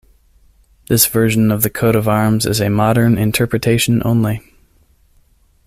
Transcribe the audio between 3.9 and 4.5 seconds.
only.